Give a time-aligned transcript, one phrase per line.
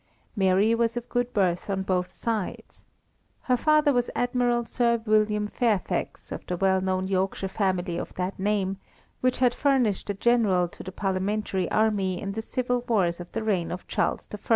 [0.35, 2.85] Mary was of good birth on both sides.
[3.41, 8.39] Her father was Admiral Sir William Fairfax, of the well known Yorkshire family of that
[8.39, 8.77] name,
[9.19, 13.43] which had furnished a General to the Parliamentary army in the civil wars of the
[13.43, 14.39] reign of Charles I.